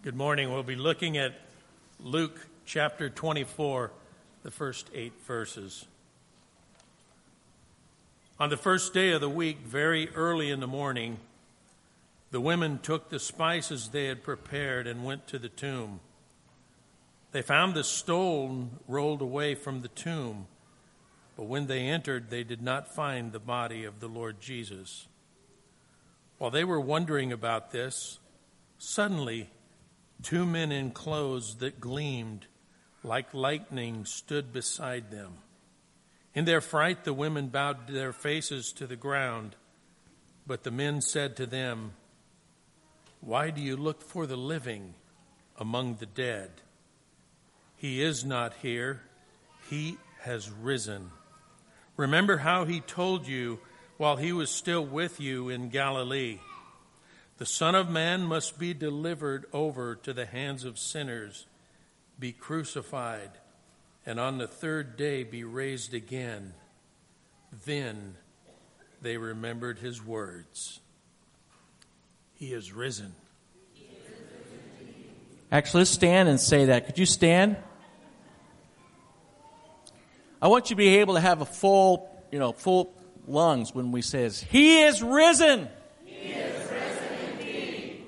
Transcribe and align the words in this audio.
Good 0.00 0.14
morning. 0.14 0.52
We'll 0.52 0.62
be 0.62 0.76
looking 0.76 1.18
at 1.18 1.34
Luke 1.98 2.46
chapter 2.64 3.10
24, 3.10 3.90
the 4.44 4.50
first 4.52 4.88
eight 4.94 5.12
verses. 5.26 5.86
On 8.38 8.48
the 8.48 8.56
first 8.56 8.94
day 8.94 9.10
of 9.10 9.20
the 9.20 9.28
week, 9.28 9.58
very 9.58 10.08
early 10.10 10.52
in 10.52 10.60
the 10.60 10.68
morning, 10.68 11.18
the 12.30 12.40
women 12.40 12.78
took 12.78 13.08
the 13.08 13.18
spices 13.18 13.88
they 13.88 14.04
had 14.04 14.22
prepared 14.22 14.86
and 14.86 15.04
went 15.04 15.26
to 15.26 15.38
the 15.38 15.48
tomb. 15.48 15.98
They 17.32 17.42
found 17.42 17.74
the 17.74 17.82
stone 17.82 18.78
rolled 18.86 19.20
away 19.20 19.56
from 19.56 19.82
the 19.82 19.88
tomb, 19.88 20.46
but 21.36 21.46
when 21.46 21.66
they 21.66 21.88
entered, 21.88 22.30
they 22.30 22.44
did 22.44 22.62
not 22.62 22.94
find 22.94 23.32
the 23.32 23.40
body 23.40 23.82
of 23.84 23.98
the 23.98 24.08
Lord 24.08 24.40
Jesus. 24.40 25.08
While 26.38 26.52
they 26.52 26.62
were 26.62 26.80
wondering 26.80 27.32
about 27.32 27.72
this, 27.72 28.20
suddenly 28.78 29.50
two 30.22 30.44
men 30.44 30.72
in 30.72 30.90
clothes 30.90 31.56
that 31.56 31.80
gleamed 31.80 32.46
like 33.02 33.32
lightning 33.32 34.04
stood 34.04 34.52
beside 34.52 35.10
them. 35.10 35.34
In 36.34 36.44
their 36.44 36.60
fright, 36.60 37.04
the 37.04 37.12
women 37.12 37.48
bowed 37.48 37.88
their 37.88 38.12
faces 38.12 38.72
to 38.72 38.86
the 38.86 38.96
ground, 38.96 39.56
but 40.46 40.62
the 40.62 40.70
men 40.70 41.00
said 41.00 41.36
to 41.36 41.46
them, 41.46 41.92
Why 43.20 43.50
do 43.50 43.60
you 43.60 43.76
look 43.76 44.02
for 44.02 44.26
the 44.26 44.36
living 44.36 44.94
among 45.56 45.96
the 45.96 46.06
dead? 46.06 46.50
He 47.76 48.02
is 48.02 48.24
not 48.24 48.54
here, 48.62 49.02
he 49.68 49.98
has 50.20 50.50
risen. 50.50 51.10
Remember 51.96 52.38
how 52.38 52.64
he 52.64 52.80
told 52.80 53.26
you 53.26 53.60
while 53.96 54.16
he 54.16 54.32
was 54.32 54.50
still 54.50 54.84
with 54.84 55.20
you 55.20 55.48
in 55.48 55.68
Galilee. 55.68 56.38
The 57.38 57.46
Son 57.46 57.74
of 57.74 57.88
Man 57.88 58.24
must 58.24 58.58
be 58.58 58.74
delivered 58.74 59.46
over 59.52 59.94
to 59.96 60.12
the 60.12 60.26
hands 60.26 60.64
of 60.64 60.78
sinners, 60.78 61.46
be 62.18 62.32
crucified, 62.32 63.30
and 64.04 64.18
on 64.18 64.38
the 64.38 64.48
third 64.48 64.96
day 64.96 65.22
be 65.22 65.44
raised 65.44 65.94
again. 65.94 66.54
Then 67.64 68.16
they 69.00 69.16
remembered 69.16 69.78
his 69.78 70.04
words. 70.04 70.80
He 72.34 72.52
is 72.52 72.72
risen. 72.72 73.14
Actually, 75.50 75.80
let's 75.80 75.90
stand 75.90 76.28
and 76.28 76.38
say 76.38 76.66
that. 76.66 76.86
Could 76.86 76.98
you 76.98 77.06
stand? 77.06 77.56
I 80.40 80.48
want 80.48 80.70
you 80.70 80.76
to 80.76 80.78
be 80.78 80.98
able 80.98 81.14
to 81.14 81.20
have 81.20 81.40
a 81.40 81.46
full, 81.46 82.08
you 82.30 82.38
know, 82.38 82.52
full 82.52 82.94
lungs 83.26 83.74
when 83.74 83.90
we 83.90 84.02
says, 84.02 84.40
He 84.40 84.82
is 84.82 85.02
risen. 85.02 85.68
He 86.04 86.32
is 86.32 86.70
risen 86.70 87.30
indeed. 87.32 88.04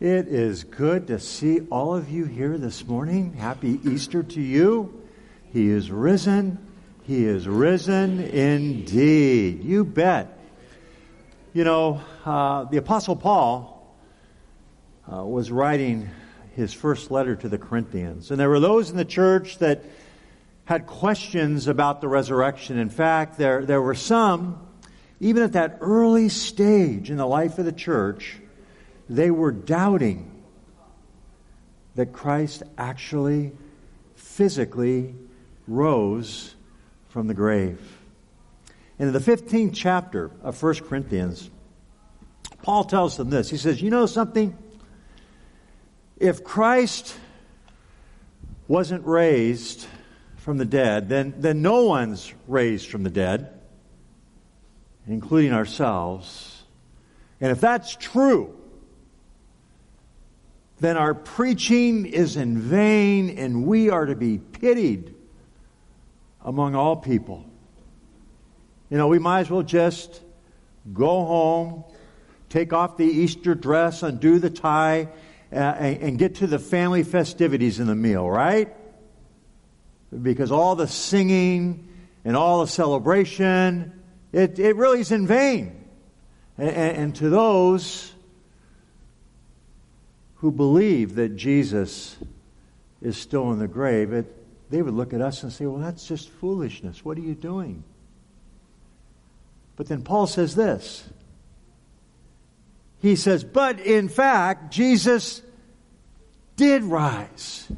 It 0.00 0.28
is 0.28 0.64
good 0.64 1.08
to 1.08 1.18
see 1.18 1.60
all 1.70 1.94
of 1.94 2.08
you 2.08 2.24
here 2.24 2.56
this 2.56 2.86
morning. 2.86 3.34
Happy 3.34 3.78
Easter 3.84 4.22
to 4.22 4.40
you. 4.40 4.98
He 5.52 5.68
is 5.68 5.90
risen. 5.90 6.56
He 7.02 7.26
is 7.26 7.46
risen 7.46 8.18
indeed. 8.18 9.62
You 9.62 9.84
bet. 9.84 10.38
You 11.52 11.64
know, 11.64 12.00
uh, 12.24 12.64
the 12.64 12.78
Apostle 12.78 13.14
Paul 13.14 13.94
uh, 15.12 15.22
was 15.22 15.50
writing 15.50 16.08
his 16.56 16.72
first 16.72 17.10
letter 17.10 17.36
to 17.36 17.50
the 17.50 17.58
Corinthians, 17.58 18.30
and 18.30 18.40
there 18.40 18.48
were 18.48 18.58
those 18.58 18.88
in 18.88 18.96
the 18.96 19.04
church 19.04 19.58
that 19.58 19.84
had 20.64 20.86
questions 20.86 21.66
about 21.66 22.00
the 22.00 22.08
resurrection. 22.08 22.78
In 22.78 22.88
fact, 22.88 23.36
there, 23.36 23.66
there 23.66 23.82
were 23.82 23.94
some, 23.94 24.66
even 25.20 25.42
at 25.42 25.52
that 25.52 25.76
early 25.82 26.30
stage 26.30 27.10
in 27.10 27.18
the 27.18 27.26
life 27.26 27.58
of 27.58 27.66
the 27.66 27.72
church, 27.72 28.38
they 29.10 29.30
were 29.30 29.50
doubting 29.50 30.30
that 31.96 32.12
Christ 32.12 32.62
actually 32.78 33.50
physically 34.14 35.16
rose 35.66 36.54
from 37.08 37.26
the 37.26 37.34
grave. 37.34 37.80
In 39.00 39.12
the 39.12 39.18
15th 39.18 39.72
chapter 39.74 40.30
of 40.42 40.62
1 40.62 40.74
Corinthians, 40.76 41.50
Paul 42.62 42.84
tells 42.84 43.16
them 43.16 43.30
this. 43.30 43.50
He 43.50 43.56
says, 43.56 43.82
You 43.82 43.90
know 43.90 44.06
something? 44.06 44.56
If 46.16 46.44
Christ 46.44 47.16
wasn't 48.68 49.04
raised 49.06 49.86
from 50.36 50.58
the 50.58 50.64
dead, 50.64 51.08
then, 51.08 51.34
then 51.38 51.62
no 51.62 51.86
one's 51.86 52.32
raised 52.46 52.88
from 52.88 53.02
the 53.02 53.10
dead, 53.10 53.58
including 55.08 55.52
ourselves. 55.52 56.62
And 57.40 57.50
if 57.50 57.60
that's 57.60 57.96
true, 57.96 58.59
then 60.80 60.96
our 60.96 61.14
preaching 61.14 62.06
is 62.06 62.36
in 62.36 62.58
vain 62.58 63.38
and 63.38 63.66
we 63.66 63.90
are 63.90 64.06
to 64.06 64.16
be 64.16 64.38
pitied 64.38 65.14
among 66.44 66.74
all 66.74 66.96
people. 66.96 67.44
You 68.88 68.96
know, 68.96 69.08
we 69.08 69.18
might 69.18 69.40
as 69.40 69.50
well 69.50 69.62
just 69.62 70.20
go 70.92 71.24
home, 71.24 71.84
take 72.48 72.72
off 72.72 72.96
the 72.96 73.04
Easter 73.04 73.54
dress, 73.54 74.02
undo 74.02 74.38
the 74.38 74.50
tie, 74.50 75.08
uh, 75.52 75.56
and, 75.56 76.02
and 76.02 76.18
get 76.18 76.36
to 76.36 76.46
the 76.46 76.58
family 76.58 77.02
festivities 77.02 77.78
in 77.78 77.86
the 77.86 77.94
meal, 77.94 78.28
right? 78.28 78.74
because 80.22 80.50
all 80.50 80.74
the 80.74 80.88
singing 80.88 81.88
and 82.24 82.36
all 82.36 82.60
the 82.60 82.66
celebration, 82.66 83.92
it, 84.32 84.58
it 84.58 84.76
really 84.76 85.00
is 85.00 85.12
in 85.12 85.26
vain. 85.26 85.84
And, 86.58 86.70
and 86.70 87.16
to 87.16 87.30
those 87.30 88.12
who 90.40 90.50
believe 90.50 91.16
that 91.16 91.36
Jesus 91.36 92.16
is 93.02 93.16
still 93.16 93.52
in 93.52 93.58
the 93.58 93.68
grave, 93.68 94.12
it, 94.12 94.70
they 94.70 94.80
would 94.82 94.94
look 94.94 95.12
at 95.12 95.20
us 95.20 95.42
and 95.42 95.52
say, 95.52 95.66
well, 95.66 95.80
that's 95.80 96.06
just 96.06 96.30
foolishness. 96.30 97.04
What 97.04 97.18
are 97.18 97.22
you 97.22 97.34
doing? 97.34 97.84
But 99.76 99.88
then 99.88 100.02
Paul 100.02 100.26
says 100.26 100.54
this. 100.54 101.08
He 103.00 103.16
says, 103.16 103.44
but 103.44 103.80
in 103.80 104.08
fact, 104.08 104.72
Jesus 104.72 105.42
did 106.56 106.84
rise. 106.84 107.70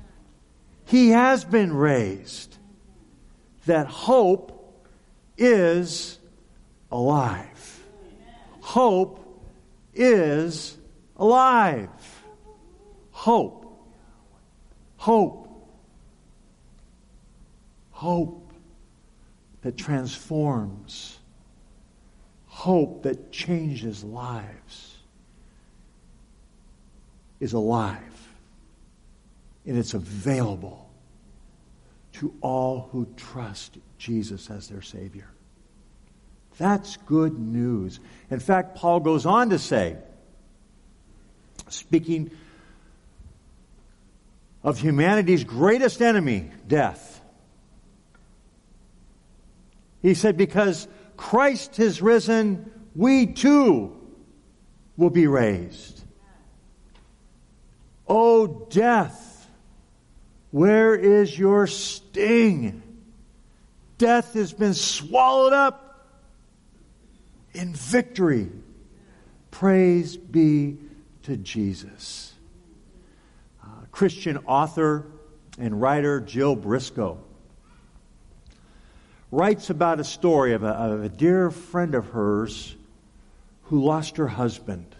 He 0.84 1.11
has 1.11 1.44
been 1.44 1.73
raised. 1.73 2.56
That 3.67 3.87
hope 3.87 4.83
is 5.39 6.19
alive. 6.91 7.81
Hope 8.61 9.21
is 9.94 10.77
alive. 11.17 11.89
Hope. 13.22 13.66
Hope. 14.97 15.49
Hope 17.93 18.53
that 19.60 19.77
transforms. 19.77 21.21
Hope 22.47 23.05
that 23.05 23.31
changes 23.31 24.03
lives 24.03 24.97
is 27.38 27.52
alive 27.52 28.29
and 29.67 29.79
it's 29.79 29.94
available 29.94 30.91
to 32.14 32.35
all 32.41 32.88
who 32.91 33.06
trust 33.17 33.79
Jesus 33.99 34.50
as 34.50 34.67
their 34.67 34.82
Savior. 34.82 35.29
That's 36.58 36.96
good 36.96 37.38
news. 37.38 38.00
In 38.32 38.41
fact, 38.41 38.75
Paul 38.75 38.99
goes 38.99 39.26
on 39.26 39.50
to 39.50 39.61
say, 39.61 39.96
speaking 41.69 42.32
of 44.62 44.79
humanity's 44.79 45.44
greatest 45.44 46.00
enemy, 46.00 46.50
death, 46.67 47.20
he 50.03 50.14
said, 50.14 50.37
Because 50.37 50.88
Christ 51.17 51.76
has 51.76 52.03
risen, 52.03 52.70
we 52.94 53.26
too 53.26 53.97
will 54.97 55.11
be 55.11 55.26
raised. 55.26 56.03
Oh, 58.06 58.67
death, 58.69 59.49
where 60.50 60.94
is 60.94 61.38
your 61.38 61.67
sting? 61.67 62.82
Death 63.97 64.35
has 64.35 64.53
been 64.53 64.75
swallowed 64.75 65.53
up 65.53 66.11
in 67.55 67.73
victory. 67.73 68.50
Praise 69.50 70.17
be 70.17 70.79
to 71.23 71.37
Jesus. 71.37 72.35
Christian 73.93 74.39
author 74.47 75.06
and 75.59 75.81
writer 75.81 76.21
Jill 76.21 76.56
Briscoe 76.56 77.23
writes 79.31 79.71
about 79.71 80.00
a 80.00 80.05
story 80.05 80.55
of 80.55 80.62
a, 80.62 80.69
of 80.69 81.05
a 81.05 81.09
dear 81.09 81.50
friend 81.50 81.94
of 81.94 82.06
hers 82.11 82.75
who 83.65 83.83
lost 83.83 84.17
her 84.17 84.29
husband. 84.29 84.97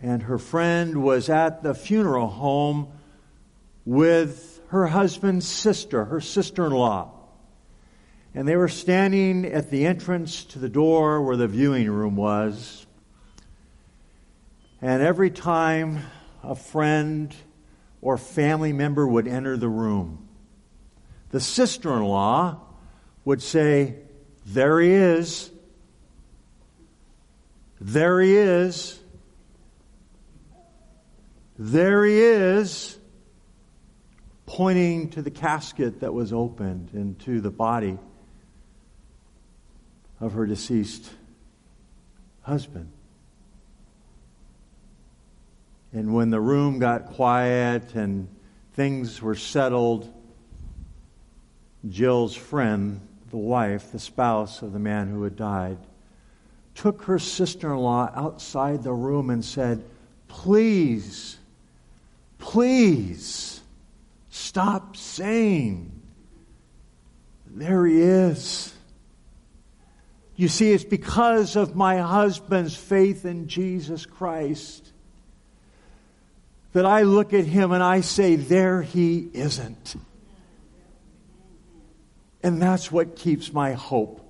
And 0.00 0.22
her 0.22 0.38
friend 0.38 1.02
was 1.02 1.28
at 1.28 1.62
the 1.62 1.74
funeral 1.74 2.28
home 2.28 2.88
with 3.84 4.60
her 4.68 4.86
husband's 4.86 5.46
sister, 5.46 6.04
her 6.06 6.20
sister 6.20 6.66
in 6.66 6.72
law. 6.72 7.12
And 8.34 8.48
they 8.48 8.56
were 8.56 8.68
standing 8.68 9.46
at 9.46 9.70
the 9.70 9.86
entrance 9.86 10.44
to 10.46 10.58
the 10.58 10.68
door 10.68 11.22
where 11.22 11.36
the 11.36 11.46
viewing 11.46 11.90
room 11.90 12.16
was. 12.16 12.86
And 14.82 15.02
every 15.02 15.30
time 15.30 16.00
a 16.42 16.54
friend 16.54 17.34
or 18.04 18.18
family 18.18 18.70
member 18.70 19.06
would 19.08 19.26
enter 19.26 19.56
the 19.56 19.68
room, 19.68 20.28
the 21.30 21.40
sister 21.40 21.90
in 21.94 22.04
law 22.04 22.60
would 23.24 23.42
say, 23.42 23.96
There 24.44 24.78
he 24.78 24.90
is. 24.90 25.50
There 27.80 28.20
he 28.20 28.36
is. 28.36 29.00
There 31.58 32.04
he 32.04 32.18
is. 32.18 32.98
Pointing 34.44 35.08
to 35.10 35.22
the 35.22 35.30
casket 35.30 36.00
that 36.00 36.12
was 36.12 36.30
opened 36.30 36.90
and 36.92 37.18
to 37.20 37.40
the 37.40 37.50
body 37.50 37.98
of 40.20 40.34
her 40.34 40.44
deceased 40.44 41.10
husband. 42.42 42.92
And 45.94 46.12
when 46.12 46.30
the 46.30 46.40
room 46.40 46.80
got 46.80 47.06
quiet 47.12 47.94
and 47.94 48.26
things 48.72 49.22
were 49.22 49.36
settled, 49.36 50.12
Jill's 51.88 52.34
friend, 52.34 53.00
the 53.30 53.36
wife, 53.36 53.92
the 53.92 54.00
spouse 54.00 54.60
of 54.60 54.72
the 54.72 54.80
man 54.80 55.08
who 55.08 55.22
had 55.22 55.36
died, 55.36 55.78
took 56.74 57.04
her 57.04 57.20
sister 57.20 57.72
in 57.72 57.78
law 57.78 58.10
outside 58.12 58.82
the 58.82 58.92
room 58.92 59.30
and 59.30 59.44
said, 59.44 59.84
Please, 60.26 61.38
please 62.38 63.60
stop 64.30 64.96
saying, 64.96 65.92
There 67.46 67.86
he 67.86 68.02
is. 68.02 68.74
You 70.34 70.48
see, 70.48 70.72
it's 70.72 70.82
because 70.82 71.54
of 71.54 71.76
my 71.76 71.98
husband's 71.98 72.74
faith 72.74 73.24
in 73.24 73.46
Jesus 73.46 74.06
Christ 74.06 74.90
that 76.74 76.84
I 76.84 77.02
look 77.02 77.32
at 77.32 77.46
him 77.46 77.72
and 77.72 77.82
I 77.82 78.02
say, 78.02 78.36
There 78.36 78.82
he 78.82 79.30
isn't. 79.32 79.96
And 82.42 82.60
that's 82.60 82.92
what 82.92 83.16
keeps 83.16 83.54
my 83.54 83.72
hope 83.72 84.20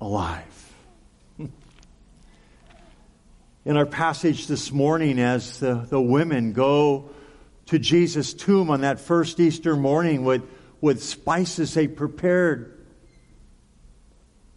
alive. 0.00 0.72
In 1.38 1.52
our 3.76 3.86
passage 3.86 4.48
this 4.48 4.72
morning, 4.72 5.20
as 5.20 5.60
the, 5.60 5.86
the 5.88 6.00
women 6.00 6.52
go 6.52 7.10
to 7.66 7.78
Jesus' 7.78 8.34
tomb 8.34 8.70
on 8.70 8.80
that 8.80 8.98
first 8.98 9.38
Easter 9.38 9.76
morning 9.76 10.24
with, 10.24 10.42
with 10.80 11.00
spices 11.02 11.74
they 11.74 11.86
prepared 11.86 12.70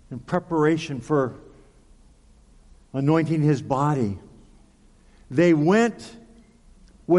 in 0.09 0.19
preparation 0.19 1.01
for 1.01 1.35
anointing 2.93 3.41
his 3.41 3.61
body, 3.61 4.17
they 5.29 5.53
went 5.53 6.15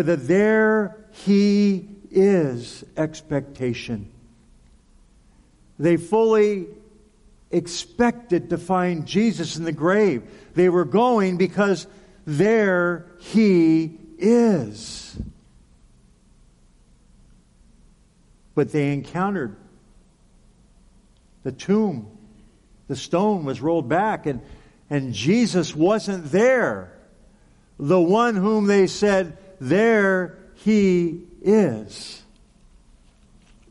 a 0.08 0.16
there 0.16 0.96
he 1.10 1.88
is 2.10 2.84
expectation. 2.96 4.10
They 5.78 5.96
fully 5.96 6.66
expected 7.50 8.50
to 8.50 8.58
find 8.58 9.06
Jesus 9.06 9.56
in 9.56 9.64
the 9.64 9.72
grave. 9.72 10.22
They 10.54 10.68
were 10.68 10.84
going 10.84 11.36
because 11.36 11.86
there 12.26 13.06
he 13.18 13.98
is. 14.18 15.16
But 18.54 18.72
they 18.72 18.92
encountered 18.92 19.56
the 21.44 21.52
tomb. 21.52 22.10
The 22.88 22.96
stone 22.96 23.44
was 23.44 23.60
rolled 23.60 23.88
back 23.88 24.26
and, 24.26 24.42
and 24.90 25.14
Jesus 25.14 25.74
wasn't 25.74 26.32
there. 26.32 26.92
The 27.78 28.00
one 28.00 28.34
whom 28.34 28.66
they 28.66 28.88
said, 28.88 29.38
there 29.60 30.38
he 30.54 31.22
is, 31.42 32.22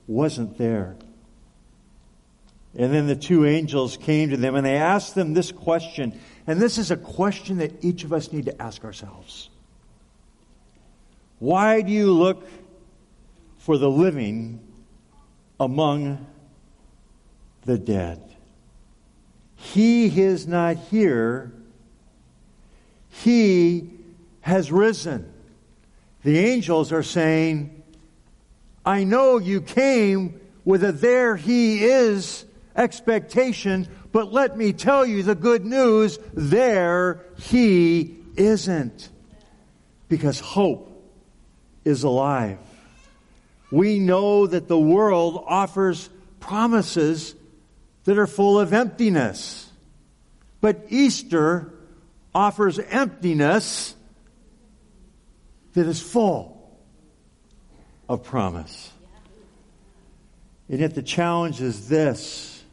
wasn't 0.08 0.58
there. 0.58 0.96
And 2.78 2.94
then 2.94 3.08
the 3.08 3.16
two 3.16 3.46
angels 3.46 3.98
came 3.98 4.30
to 4.30 4.38
them 4.38 4.56
and 4.56 4.66
they 4.66 4.76
asked 4.76 5.16
them 5.16 5.34
this 5.34 5.52
question. 5.52 6.20
And 6.46 6.62
this 6.62 6.78
is 6.78 6.92
a 6.92 6.98
question 6.98 7.58
that 7.58 7.84
each 7.84 8.04
of 8.04 8.14
us 8.14 8.32
need 8.32 8.46
to 8.46 8.62
ask 8.62 8.86
ourselves. 8.86 9.50
Why 11.40 11.82
do 11.82 11.92
you 11.92 12.12
look 12.12 12.48
for 13.60 13.78
the 13.78 13.90
living 13.90 14.60
among 15.60 16.26
the 17.66 17.78
dead? 17.78 18.22
He 19.56 20.22
is 20.22 20.48
not 20.48 20.78
here. 20.78 21.52
He 23.10 23.90
has 24.42 24.72
risen. 24.72 25.34
The 26.28 26.40
angels 26.40 26.92
are 26.92 27.04
saying, 27.04 27.84
I 28.86 29.06
know 29.06 29.38
you 29.38 29.62
came 29.62 30.42
with 30.66 30.84
a 30.84 30.92
there 30.92 31.38
he 31.38 31.86
is 31.86 32.44
expectation, 32.76 33.88
but 34.12 34.34
let 34.34 34.58
me 34.58 34.74
tell 34.74 35.06
you 35.06 35.24
the 35.24 35.36
good 35.36 35.66
news 35.66 36.20
there 36.34 37.24
he 37.40 38.18
isn't. 38.36 39.08
Because 40.10 40.42
hope 40.42 41.02
is 41.86 42.04
alive. 42.04 42.60
We 43.72 43.98
know 43.98 44.48
that 44.48 44.68
the 44.68 44.78
world 44.78 45.42
offers 45.48 46.10
promises 46.42 47.36
that 48.04 48.18
are 48.18 48.28
full 48.28 48.60
of 48.60 48.74
emptiness. 48.74 49.72
But 50.60 50.88
Easter 50.90 51.74
offers 52.36 52.80
emptiness 52.80 53.96
that 55.78 55.86
is 55.86 56.02
full 56.02 56.76
of 58.10 58.24
promise. 58.24 58.92
And 60.70 60.80
yet 60.80 60.96
the 60.96 61.04
challenge 61.04 61.62
is 61.62 61.88
this 61.88 62.64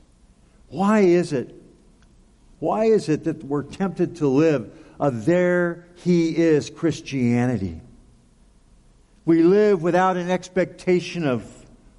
why 0.70 1.00
is 1.00 1.34
it? 1.34 1.54
Why 2.60 2.86
is 2.86 3.10
it 3.10 3.24
that 3.24 3.44
we're 3.44 3.62
tempted 3.62 4.16
to 4.16 4.26
live 4.26 4.72
a 4.98 5.10
there 5.10 5.84
he 5.96 6.34
is 6.34 6.70
Christianity? 6.70 7.82
We 9.26 9.42
live 9.42 9.82
without 9.82 10.16
an 10.16 10.30
expectation 10.30 11.26
of 11.26 11.46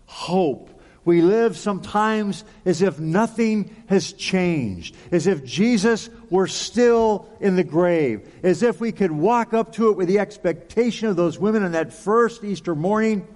hope. 0.08 0.75
We 1.06 1.22
live 1.22 1.56
sometimes 1.56 2.44
as 2.66 2.82
if 2.82 3.00
nothing 3.00 3.76
has 3.88 4.12
changed, 4.12 4.96
as 5.12 5.28
if 5.28 5.46
Jesus 5.46 6.10
were 6.32 6.48
still 6.48 7.30
in 7.40 7.56
the 7.56 7.64
grave, 7.64 8.28
as 8.42 8.64
if 8.64 8.82
we 8.82 8.92
could 8.92 9.12
walk 9.12 9.54
up 9.54 9.74
to 9.74 9.90
it 9.90 9.98
with 9.98 10.08
the 10.08 10.18
expectation 10.18 11.08
of 11.08 11.16
those 11.16 11.38
women 11.38 11.64
on 11.64 11.74
that 11.74 11.94
first 11.94 12.44
Easter 12.44 12.74
morning 12.74 13.28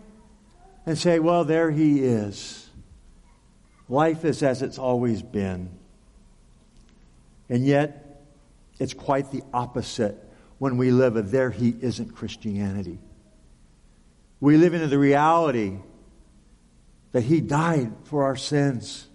and 0.88 0.98
say, 0.98 1.20
Well, 1.20 1.44
there 1.44 1.70
he 1.70 2.04
is. 2.04 2.68
Life 3.88 4.26
is 4.26 4.42
as 4.42 4.64
it's 4.64 4.80
always 4.80 5.22
been. 5.22 5.70
And 7.50 7.66
yet, 7.66 8.24
it's 8.80 8.94
quite 8.96 9.32
the 9.32 9.44
opposite 9.54 10.18
when 10.58 10.78
we 10.78 10.92
live 10.92 11.16
a 11.18 11.22
there 11.22 11.52
he 11.52 11.76
isn't 11.82 12.16
Christianity. 12.16 12.98
We 14.40 14.58
live 14.58 14.74
into 14.74 14.88
the 14.88 14.98
reality 14.98 15.78
that 17.12 17.24
he 17.24 17.42
died 17.42 17.92
for 18.04 18.24
our 18.24 18.36
sins. 18.36 19.08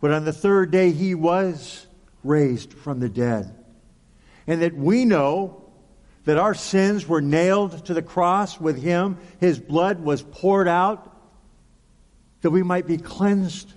But 0.00 0.10
on 0.10 0.24
the 0.24 0.32
third 0.32 0.70
day, 0.70 0.90
he 0.90 1.14
was 1.14 1.86
raised 2.22 2.72
from 2.72 3.00
the 3.00 3.08
dead. 3.08 3.54
And 4.46 4.60
that 4.62 4.74
we 4.74 5.04
know 5.04 5.64
that 6.24 6.38
our 6.38 6.54
sins 6.54 7.06
were 7.06 7.20
nailed 7.20 7.86
to 7.86 7.94
the 7.94 8.02
cross 8.02 8.60
with 8.60 8.82
him. 8.82 9.18
His 9.40 9.58
blood 9.58 10.00
was 10.00 10.22
poured 10.22 10.68
out 10.68 11.10
that 12.42 12.50
we 12.50 12.62
might 12.62 12.86
be 12.86 12.98
cleansed 12.98 13.72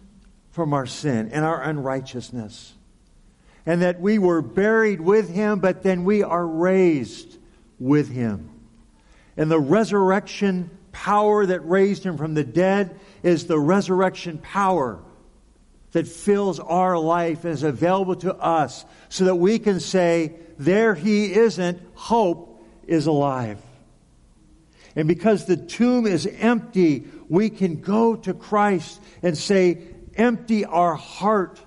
from 0.51 0.73
our 0.73 0.85
sin 0.85 1.29
and 1.31 1.45
our 1.45 1.61
unrighteousness. 1.61 2.73
And 3.65 3.81
that 3.81 4.01
we 4.01 4.17
were 4.17 4.41
buried 4.41 5.01
with 5.01 5.29
him, 5.29 5.59
but 5.59 5.83
then 5.83 6.03
we 6.03 6.23
are 6.23 6.45
raised 6.45 7.37
with 7.79 8.09
him. 8.09 8.49
And 9.35 9.51
the 9.51 9.59
resurrection 9.59 10.71
power 10.91 11.45
that 11.45 11.59
raised 11.67 12.03
him 12.03 12.17
from 12.17 12.33
the 12.33 12.43
dead 12.43 12.99
is 13.23 13.47
the 13.47 13.59
resurrection 13.59 14.37
power 14.37 14.99
that 15.91 16.07
fills 16.07 16.59
our 16.59 16.97
life 16.97 17.43
and 17.43 17.53
is 17.53 17.63
available 17.63 18.15
to 18.15 18.35
us 18.35 18.85
so 19.09 19.25
that 19.25 19.35
we 19.35 19.59
can 19.59 19.79
say, 19.79 20.33
There 20.57 20.95
he 20.95 21.33
isn't, 21.33 21.81
hope 21.95 22.63
is 22.85 23.07
alive. 23.07 23.59
And 24.95 25.07
because 25.07 25.45
the 25.45 25.57
tomb 25.57 26.07
is 26.07 26.25
empty, 26.25 27.05
we 27.29 27.49
can 27.49 27.81
go 27.81 28.15
to 28.15 28.33
Christ 28.33 28.99
and 29.21 29.37
say, 29.37 29.79
empty 30.15 30.65
our 30.65 30.95
heart 30.95 31.61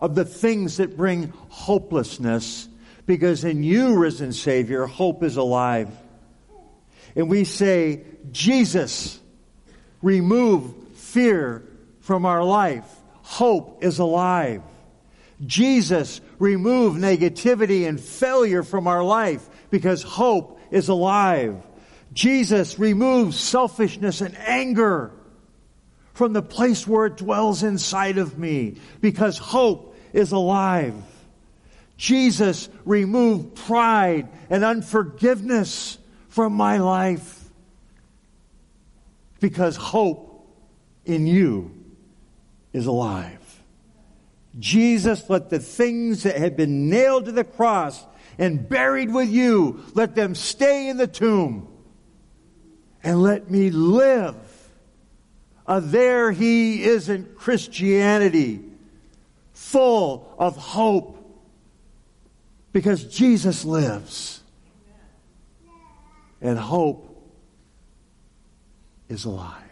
of 0.00 0.14
the 0.14 0.24
things 0.24 0.76
that 0.76 0.96
bring 0.96 1.32
hopelessness, 1.48 2.68
because 3.04 3.44
in 3.44 3.64
you, 3.64 3.98
risen 3.98 4.32
Savior, 4.32 4.86
hope 4.86 5.22
is 5.22 5.36
alive. 5.36 5.90
And 7.16 7.28
we 7.28 7.44
say, 7.44 8.04
Jesus, 8.30 9.18
remove 10.00 10.72
fear 11.08 11.64
from 12.00 12.24
our 12.26 12.44
life. 12.44 12.84
Hope 13.22 13.82
is 13.82 13.98
alive. 13.98 14.62
Jesus, 15.44 16.20
remove 16.38 16.96
negativity 16.96 17.88
and 17.88 18.00
failure 18.00 18.62
from 18.62 18.86
our 18.86 19.04
life 19.04 19.48
because 19.70 20.02
hope 20.02 20.60
is 20.70 20.88
alive. 20.88 21.62
Jesus 22.12 22.78
removes 22.78 23.38
selfishness 23.38 24.20
and 24.20 24.36
anger 24.38 25.12
from 26.14 26.32
the 26.32 26.42
place 26.42 26.86
where 26.86 27.06
it 27.06 27.16
dwells 27.16 27.62
inside 27.62 28.18
of 28.18 28.38
me 28.38 28.76
because 29.00 29.38
hope 29.38 29.96
is 30.12 30.32
alive. 30.32 30.94
Jesus 31.96 32.68
removed 32.84 33.54
pride 33.54 34.28
and 34.50 34.64
unforgiveness 34.64 35.98
from 36.28 36.54
my 36.54 36.78
life 36.78 37.44
because 39.40 39.76
hope 39.76 40.27
in 41.08 41.26
you 41.26 41.74
is 42.72 42.86
alive. 42.86 43.62
Jesus, 44.58 45.28
let 45.28 45.50
the 45.50 45.58
things 45.58 46.22
that 46.24 46.36
had 46.36 46.56
been 46.56 46.88
nailed 46.88 47.26
to 47.26 47.32
the 47.32 47.44
cross 47.44 48.04
and 48.38 48.68
buried 48.68 49.12
with 49.12 49.28
you, 49.28 49.84
let 49.94 50.14
them 50.14 50.34
stay 50.34 50.88
in 50.88 50.96
the 50.96 51.06
tomb 51.06 51.68
and 53.02 53.22
let 53.22 53.50
me 53.50 53.70
live. 53.70 54.36
Uh, 55.66 55.80
there 55.80 56.32
he 56.32 56.84
isn't 56.84 57.36
Christianity, 57.36 58.64
full 59.52 60.34
of 60.38 60.56
hope, 60.56 61.14
because 62.72 63.04
Jesus 63.04 63.64
lives. 63.64 64.42
And 66.40 66.58
hope 66.58 67.04
is 69.08 69.24
alive. 69.24 69.67